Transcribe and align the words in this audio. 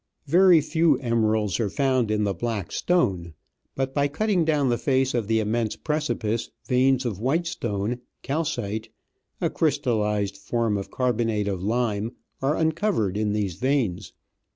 Very 0.25 0.61
few 0.61 0.97
emeralds 0.97 1.59
are 1.59 1.69
found 1.69 2.09
in 2.09 2.23
the 2.23 2.33
black 2.33 2.71
stone, 2.71 3.35
but 3.75 3.93
by 3.93 4.07
cutting 4.07 4.39
WATER 4.39 4.45
WASHING 4.45 4.45
PROCESS 4.45 4.45
IN 4.47 4.47
THE 4.47 4.59
EMERALD 4.61 4.67
MINE. 4.67 4.67
down 4.67 4.69
the 4.71 4.83
face 4.83 5.13
of 5.13 5.27
the 5.27 5.39
immense 5.39 5.75
precipice 5.75 6.49
veins 6.67 7.05
of 7.05 7.19
white 7.19 7.45
stone, 7.45 8.01
calcite, 8.23 8.89
a 9.41 9.49
crystallised 9.51 10.37
form 10.37 10.77
of 10.79 10.89
carbonate 10.89 11.47
of 11.47 11.61
lime, 11.61 12.13
are 12.41 12.55
uncovered 12.57 13.15
in 13.15 13.33
these 13.33 13.57
veins. 13.57 14.13